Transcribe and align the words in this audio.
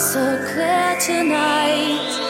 so 0.00 0.38
clear 0.46 0.96
tonight. 0.98 2.29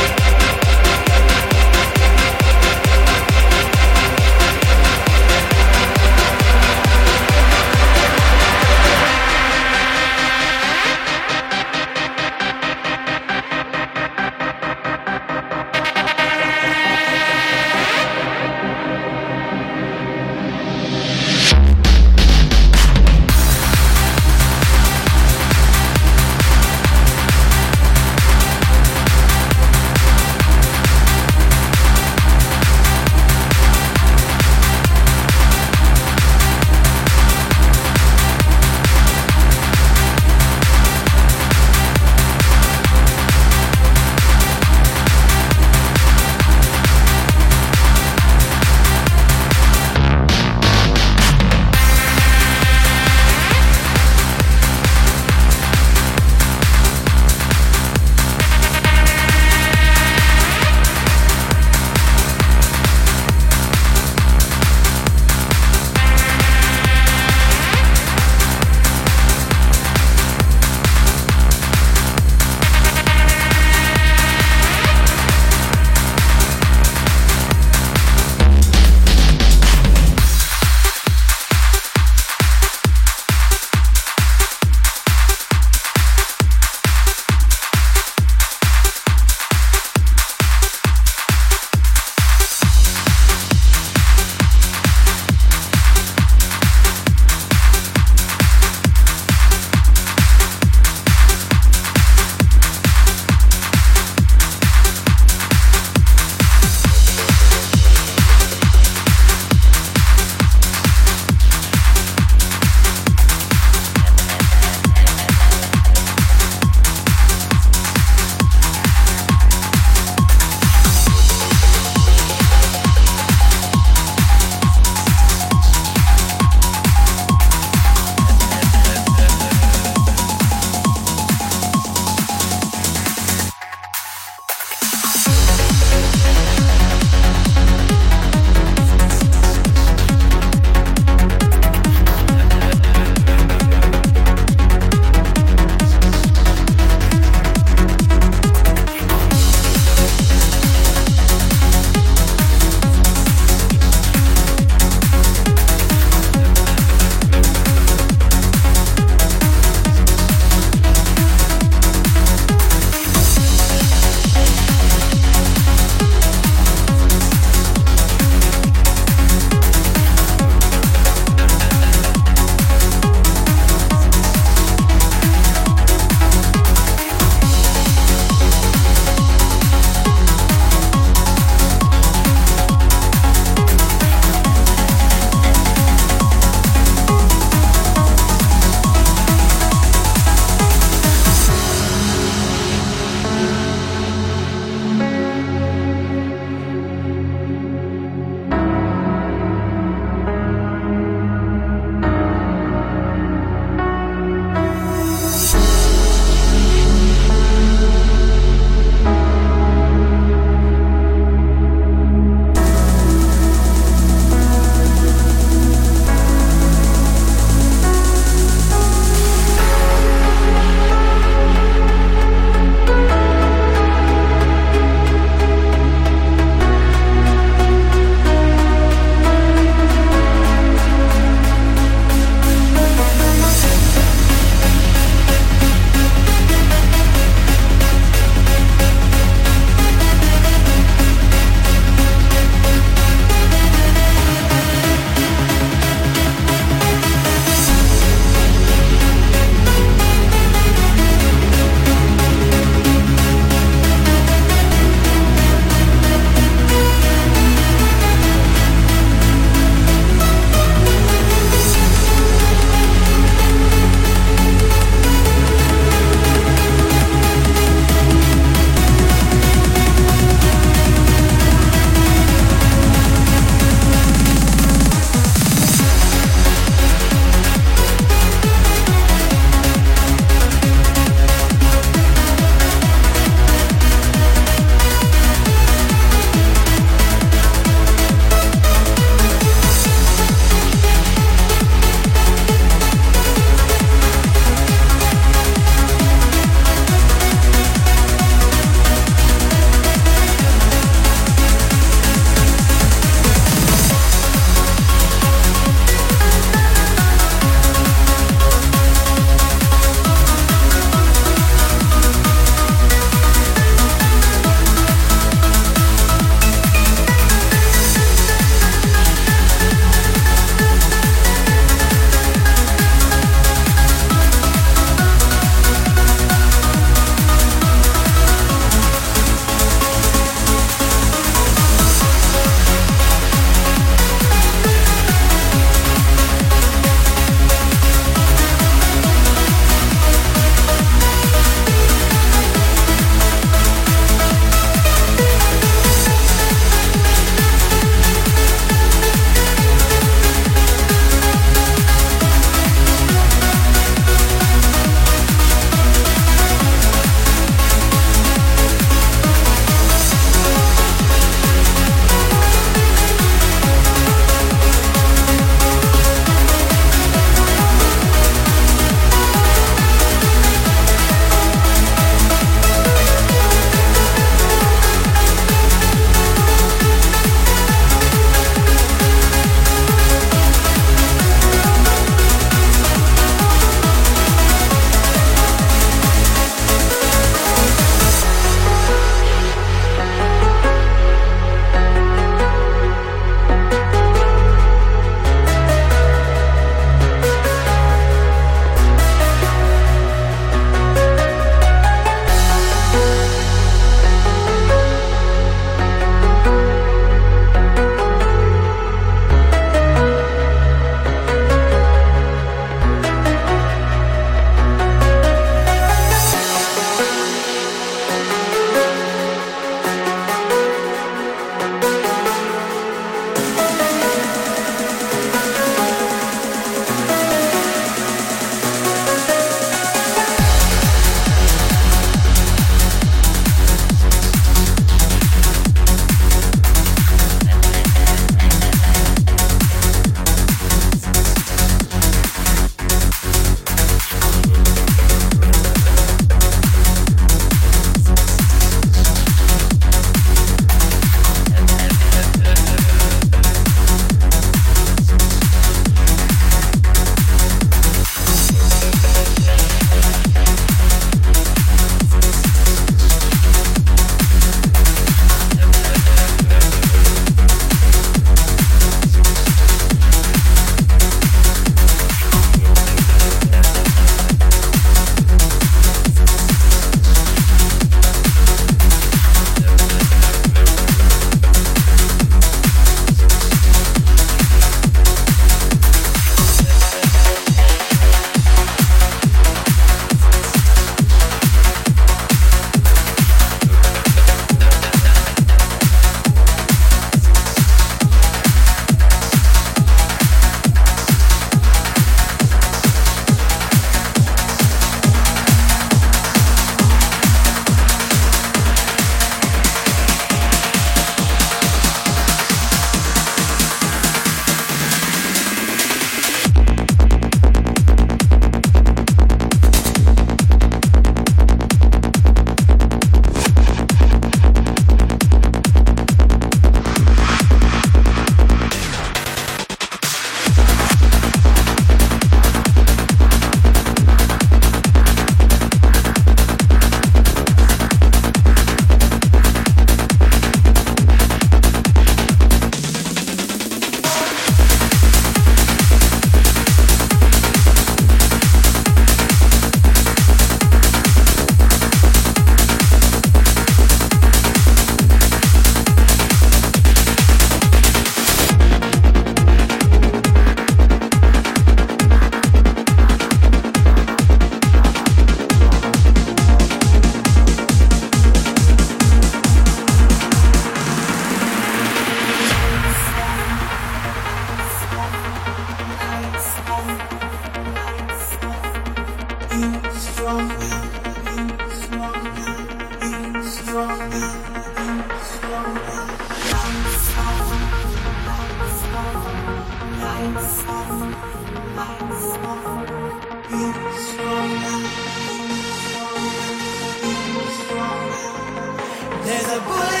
a 599.53 599.59
bullet. 599.59 600.00